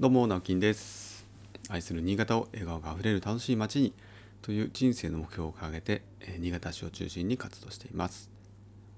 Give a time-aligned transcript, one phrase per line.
[0.00, 1.26] どうも直樹です。
[1.68, 3.92] 愛する新潟を笑顔があふれる楽しい街に
[4.40, 8.30] という人生の目標を掲げてえ新潟市を中心に活動しています。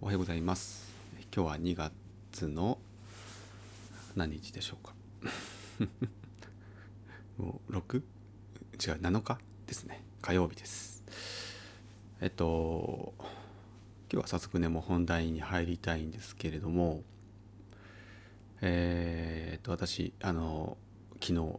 [0.01, 0.95] おはようございます。
[1.35, 2.79] 今日は2月の
[4.15, 4.95] 何日でしょうか？
[7.37, 7.97] もう 6?
[7.97, 8.05] 違う
[9.01, 10.05] 7日ですね。
[10.21, 11.03] 火曜日です。
[12.21, 13.13] えっと
[14.09, 17.03] 今日は早速ねもう本題に入りたいんですけれども
[18.61, 20.77] えー、っと私あの
[21.23, 21.59] 昨日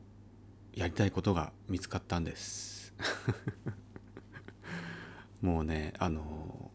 [0.76, 2.94] やりたいことが見つかったんです。
[5.42, 6.72] もうねあの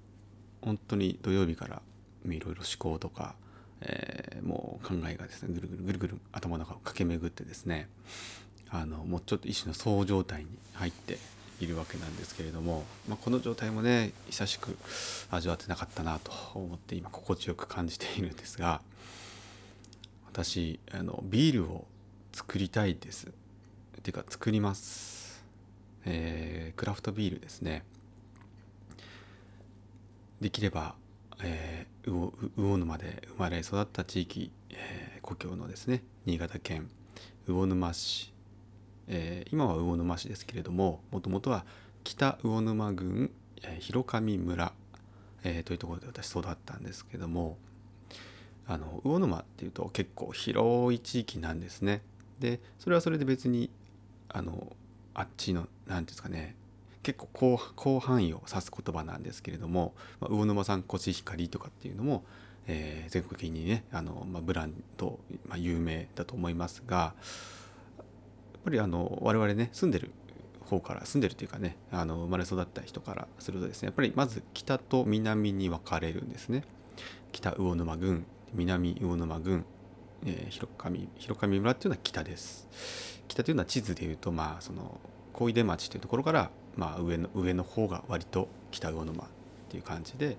[0.62, 1.82] 本当に土曜日から
[2.24, 3.36] いろいろ思考とか、
[3.82, 7.88] えーもう考えがですねぐるぐるぐるぐる頭の中を駆け巡ってですね
[8.70, 11.18] あのもうちょっと一種のそう状態に入って
[11.60, 14.76] いるわけなんですけれども、まあ、この状態もね久しく
[15.30, 18.80] 味わってなかったなと思って今心地よく感じているんですが
[20.32, 21.86] 私あのビールを
[22.38, 23.26] 作りたいです。
[24.00, 25.44] ていうか作ります、
[26.04, 27.82] えークラフトビールですね。
[30.40, 30.94] できれば、
[31.42, 36.88] えー魚魚沼で生まれ育った地域、えー故郷のですね新潟県
[37.48, 38.32] 魚沼市、
[39.08, 41.66] えー今は魚沼市ですけれどももともとは
[42.04, 43.32] 北魚沼郡、
[43.64, 44.72] えー広上村、
[45.42, 47.58] えーというところで私育ったんですけども
[48.68, 52.00] あの魚沼っていうと結構広い地域なんですね。
[52.40, 53.70] でそれはそれで別に
[54.28, 54.76] あの
[55.14, 56.56] あっちの何ていうんですかね
[57.02, 62.24] 結構広範囲を指す言葉なんですけれども、まあ、魚沼産コシヒカリとかっていうのも、
[62.66, 65.18] えー全国的にねあの、まあ、ブランド、
[65.48, 67.14] まあ、有名だと思いますが
[67.96, 68.04] やっ
[68.64, 70.10] ぱりあの我々ね住んでる
[70.68, 76.64] 方から住んでるっていうかねあの生まれ育った人からするとですねやっぱりまず北と南に分かれるんですね。
[77.32, 79.64] 北魚沼郡南魚沼郡、
[80.26, 82.66] えー広上広上村っていうのは北です。
[83.28, 85.00] 北というのは地図でいうとまあその
[85.32, 89.26] 小出町というところから、まあ、上の上の方が割と北魚沼っ
[89.68, 90.36] ていう感じで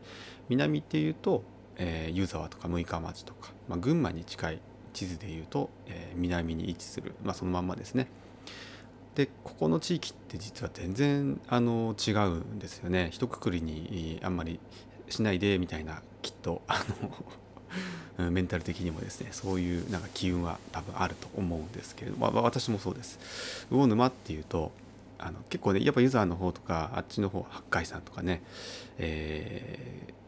[0.49, 1.43] 南っていうと、
[1.77, 4.59] えー湯沢とか六日町とか、まあ、群馬に近い
[4.91, 8.07] 地図でいうと、えー南に位置する、まあ、そのまんまですね。
[9.15, 13.09] でここの地域って実は全然あの違うんですよね。
[13.11, 14.59] 一括りにあんまり
[15.09, 17.11] しないでみたいなきっとあの
[18.17, 23.67] メンタル的にもですねそういうなんか機運は多分あると思うんですけれども、まあ、私もそうです。
[23.71, 24.71] 魚沼っていうと
[25.17, 28.41] あの結構ねやっぱ湯沢の方とかあっちの方八海山とかね、
[28.97, 30.19] えー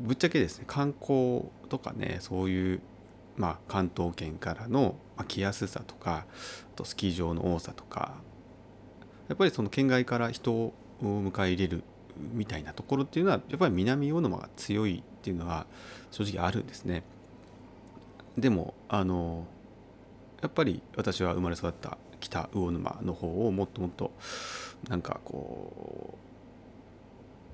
[0.00, 2.80] ぶっちゃけですね観光とかねそういう、
[3.36, 8.14] まあ、関東圏からの、ま、来やすさとかあとスキー場の多さとか
[9.28, 11.84] やっぱりその県外から人を迎え入れる
[12.16, 15.66] みたいなところっていうのはやっぱり南魚沼が強いっていうのは
[16.10, 17.02] 正直あるんですね。
[18.36, 19.46] でもあの
[20.42, 24.12] やっぱり私は生まれ育った北魚沼の方をもっともっと
[24.88, 26.18] なんかこ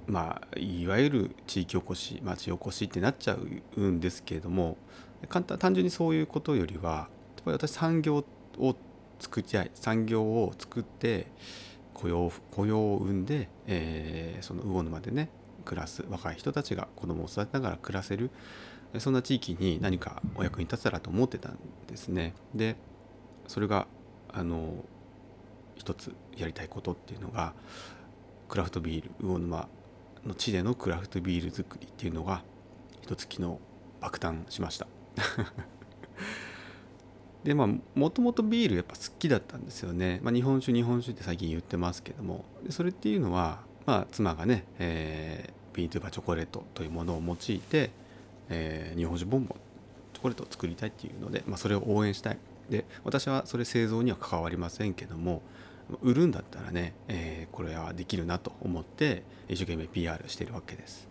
[0.08, 3.36] うまあいわゆる地域おこし町おこしってなっちゃ
[3.76, 4.76] うんですけれども
[5.28, 7.02] 簡単単純にそういうことよりはや
[7.42, 8.24] っぱり私産業
[8.58, 8.76] を
[9.18, 11.26] 作りたい産業を作って
[12.00, 15.28] 雇用雇用を生んで、えーその魚沼でね
[15.64, 18.30] 暮らす若い人たちが子供を育てながら暮らせる
[18.98, 22.34] そんな地域に何かお役に立てたらと思ってたんですね。
[22.54, 22.76] で
[23.46, 23.86] それが
[24.32, 24.84] あの
[25.76, 27.54] 一つやりたいことっていうのが
[28.48, 29.68] クラフトビール魚沼
[30.26, 32.42] の地でのクラフトビール作りっていうのが
[33.02, 33.58] 一つ昨日
[34.00, 34.86] 爆誕しました。
[37.44, 42.44] でまあもともとビールやっぱ好きだったんですよね、まあ、日本酒日本酒って最近言ってますけども。
[42.68, 47.90] それっていうのは、まあ、妻がね、えー、ビートゥーバーチョコレートというものを用いて、
[48.50, 49.58] えー日本酒ボンボン
[50.12, 52.38] チョコレートを作りたいっていうので、まあ、それを応援したい。
[52.68, 55.42] で私はそれ製造には関わりませんけども
[56.02, 61.08] 売るんだったらね、えーこれはできるなと思って一生懸命 PR してるわけです。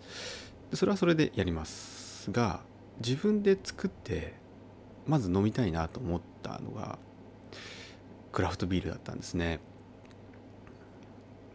[0.70, 2.62] でそれはそれでやりますが
[3.00, 4.34] 自分で作って
[5.10, 6.98] まず飲みたいなと思ったのが
[8.32, 9.60] クラフトビールだったんですね。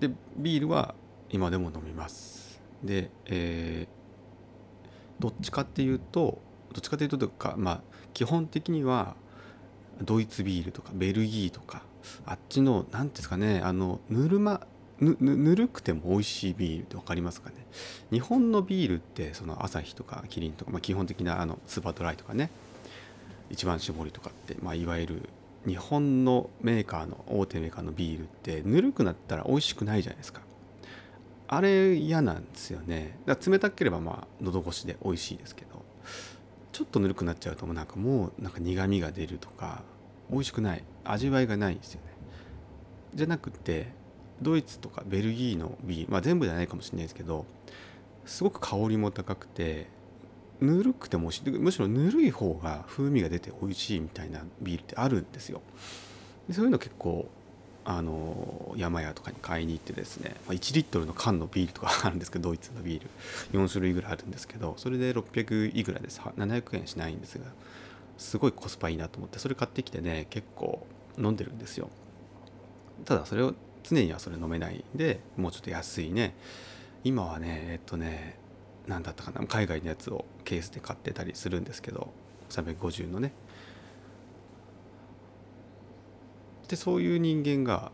[0.00, 0.94] でビールは
[1.31, 2.61] 今でも飲みます。
[2.82, 3.94] で、えー
[5.20, 6.43] どっちかっていうと
[6.73, 7.81] どっちかというとというかまあ
[8.12, 9.14] 基本的には
[10.02, 11.82] ドイツビールとかベルギーとか
[12.26, 14.67] あっちの何ていうんですかねあのぬるま
[14.99, 17.55] ぬぬるくても美味しいビールって分かりますかね？
[18.11, 22.50] 日本のビールってそのアサヒとかキリンとか、まあ、基本的なあのスーパードライとかね。
[23.50, 25.29] 一番搾りとかって、まあ、いわゆる
[25.67, 30.43] 日本のメーカーの大手メーカーのビールってぬるくなったら美味しくないじゃないですか。
[31.46, 33.19] あれ嫌なんですよね。
[33.26, 35.82] だ冷たければまあ喉越しで美味しいですけど
[36.73, 39.82] ちょっとぬるくなっちゃうともうなんかもうなんか苦みが出るとか
[40.31, 40.85] 美味しくない。
[41.05, 42.12] 味わいがないんですよね。
[43.14, 43.88] じゃなくて
[44.43, 47.46] ドイツとかベルギーのビール、まあ、全部じゃないかもしれないですけど
[48.26, 49.87] すごく香りも高くて
[50.64, 55.61] ぬるくてもむしろぬるい方が風味が出て美味しいみたいなビールってあるんですよ。
[56.49, 57.28] でそういうの結構
[57.87, 63.11] あの山屋とかに買いに行ってですね、1リットルの缶のビールとかあるんですけどドイツのビール
[63.52, 66.19] 4種類ぐらいあるんですけどそれで600いくらです。
[66.20, 67.44] 700円しないんですが
[68.17, 70.87] すごいコスパいいなと思ってそれ買ってきてね結構
[71.19, 71.90] 飲んでるんですよ。
[73.05, 76.34] ただそれを常にはそれ飲めないんでもうちょっと安いね。
[77.02, 78.38] 今はねえっとね
[78.86, 82.12] 何だったかな海外のやつをケースで買ってたりするんですけど
[82.50, 83.32] 350のね。
[86.69, 87.92] でそういう人間が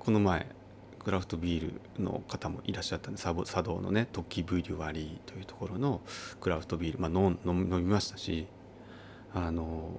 [0.00, 0.46] この前
[0.98, 3.32] クラフトビールの方もいらっしゃったんで茶
[3.62, 6.00] 道のねトッキーブリュワリーというところの
[6.40, 8.46] クラフトビール、まあ、飲飲みましたし
[9.32, 9.90] あの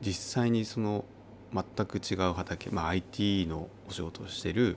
[0.00, 1.04] 実際にその
[1.52, 4.76] 全く違う畑、まあ、IT のお仕事をしてる、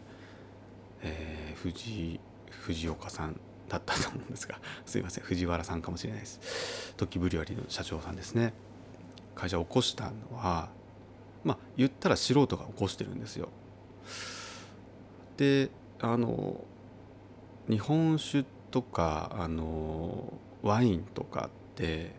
[1.01, 3.39] えー、藤藤岡さん
[3.73, 6.93] だったと思うんですが すいません藤原さんかもしれないです。
[6.95, 8.53] トキブリュワリーの社長さんですね。
[9.35, 10.69] 会社を起こしたのは
[11.43, 13.49] まあ言ったら素人が起こしてるんですよ。
[15.37, 16.63] であの
[17.67, 22.13] 日本酒とかあのワインとかって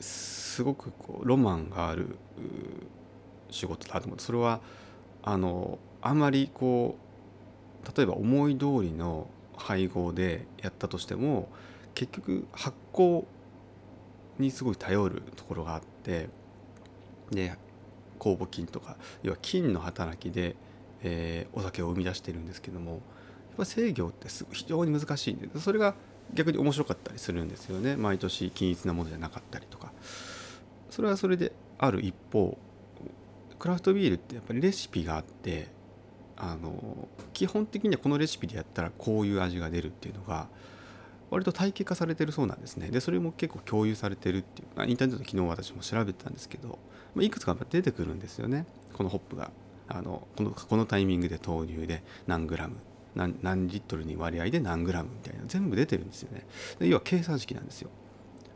[0.00, 2.18] すごくこうロマンがある
[3.50, 4.60] 仕事だと思ってそれは
[5.22, 11.48] あのあまりこう例えば思い通りの配合でやったとしても
[11.94, 13.24] 結局発酵
[14.38, 16.28] にすごい頼るところがあって
[17.30, 17.54] で
[18.18, 20.56] 酵母菌とか要は菌の働きで、
[21.02, 23.00] えー、お酒を生み出してるんですけどもやっ
[23.58, 25.94] ぱ制御ってす非常に難しいんでそれが
[26.32, 27.96] 逆に面白かったりするんですよね。
[27.96, 29.92] 毎年均一なものじゃなかったりとか。
[30.90, 32.56] それはそれである一方
[33.58, 35.66] クラフトビールってやっぱりレシピがあって
[36.36, 40.48] あの基本的にはこのレシピでやったらこういう味が出るっていうのが
[41.30, 42.88] 割と体系化されてるそうなんですね。
[42.88, 44.88] でそれも結構共有されてるっていう。
[44.88, 46.78] インターネットで昨日私も調べてたんですけど、
[47.14, 48.66] まあ、いくつか出てくるんですよね。
[48.92, 49.50] このホップが。
[49.86, 52.76] あのこのこのタイミングで投入で何グラム。
[53.14, 55.44] 何何リットルに割合で何グラムみたいな。
[55.46, 56.46] 全部出てるんですよね。
[56.78, 57.90] で要は計算式なんですよ。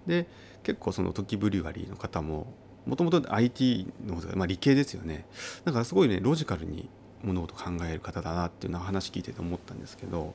[0.06, 0.26] で
[0.62, 2.46] 結構その時ブリュワリーの方も
[2.86, 5.26] もともと IT の、まあ、理系ですよね。
[5.64, 6.88] だからすごいねロジカルに
[7.22, 10.34] 物事を考える方だなっていうのは話聞いてて思ったんですけど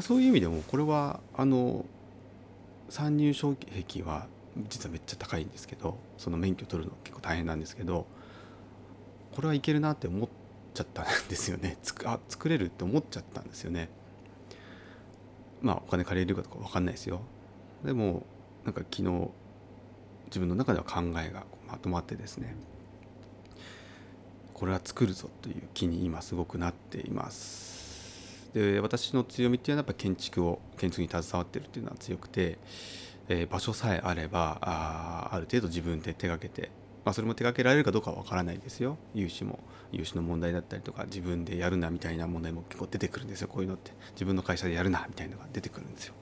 [0.00, 1.84] そういう意味でもこれはあの
[2.88, 4.26] 参入障壁は
[4.68, 8.06] 実はめっちゃ高いんですけどその免許取るの結構大変なんですけど
[9.34, 10.28] これはいけるなって思っ
[10.74, 11.78] ちゃったんですよね。
[11.82, 13.88] つくあ作れるって思っちゃったんですよね。
[15.62, 17.20] まあお金借りれるかとか分かんないですよ。
[17.82, 18.26] でも
[18.64, 19.30] なんか昨日
[20.26, 22.54] 自分の中では考えがまとまってですね
[24.62, 28.48] これは作るぞという気に今すごくなっています。
[28.54, 32.58] で私の強みっていうのはやっぱ建築を建築に携わってるっていうのは強くて、
[33.28, 36.70] えー、場所さえあればあある程度自分で手がけて、
[37.04, 38.98] まあ、それも手がけられるかどうかは分からないですよ。
[39.16, 39.58] 融資も
[39.90, 43.48] 融資の問題だったりとか自分でやるなみたいな問題も結構出てくるんですよ。
[43.48, 43.90] こういうのって。
[44.12, 46.14] 自分の会社でやるなみたいなのが出てくるんですよ。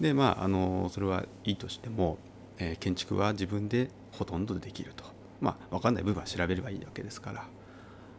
[0.00, 2.18] でまああのそれはいいとしても、
[2.58, 5.04] えー、建築は自分でほとんどできると。
[5.40, 7.59] まあ分かんない部分は調べればいいわけですから。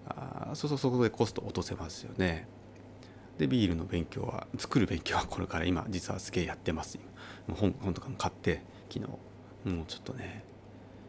[0.08, 2.48] あそうそうそこでコスト落とせますよね。
[3.38, 7.00] でビールの勉強は作る勉強はこれから今実はすげえやってます
[7.48, 9.12] もう本本とかも買って昨日
[9.72, 10.44] もうちょっとね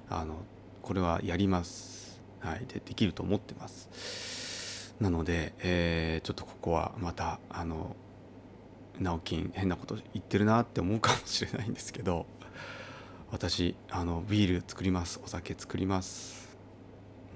[0.08, 0.36] あの
[0.82, 2.20] これはやります。
[2.40, 4.94] はいでできると思ってます。
[5.00, 7.96] なので、えー、ちょっとここはまたあの
[9.00, 12.26] 直金変なこと言ってるなって思うかもしれないんですけど
[13.30, 15.20] 私あのビール作ります。
[15.24, 16.51] お酒作ります。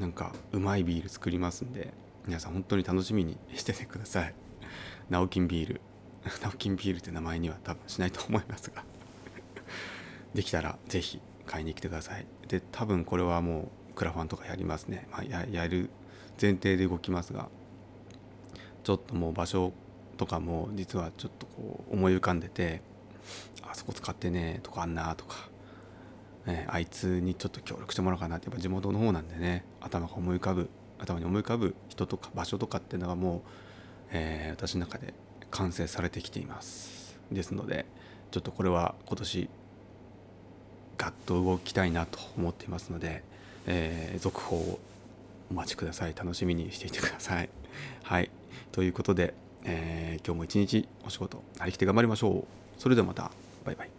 [0.00, 1.92] なんかうまいビール作りますんで
[2.26, 4.34] 皆さん本当に楽しみにしててください。
[5.08, 5.80] ナオキンビール。
[6.42, 8.84] ナオキンビールって名前には多分しないと思いますが。
[10.34, 12.26] できたら是非買いに来てください。
[12.48, 15.90] で多分これはもうクラファンとかやりますね、まあ、ややる
[16.40, 17.48] 前提で動きますが。
[18.82, 19.72] ちょっともう場所
[20.16, 22.82] とかも実はちょっとこう思い浮かんでて
[23.62, 25.48] あそこ使ってねとかあんなとか、
[26.46, 33.40] ね、あいつにちょっと協力してもらおうかなってやっぱ地元の方なんでね頭が思い浮かぶ頭に思い浮かぶ人とか場所とかっていうのがもう
[34.10, 35.14] えー、私の中で
[35.50, 37.18] 完成されてきています。
[37.30, 37.86] ですので
[38.30, 39.48] ちょっとこれは今年
[40.96, 43.22] ガッと動きたいなと思っていますので、
[43.66, 44.78] えー、続報を
[45.50, 46.14] お待ちください。
[46.16, 47.48] 楽しみにしていてください。
[48.02, 48.30] はい。
[48.72, 49.34] ということで、
[49.64, 52.44] えー、今日も一日お仕事張り切って頑張りましょう。
[52.78, 53.30] それではまた。
[53.64, 53.95] バイバイ。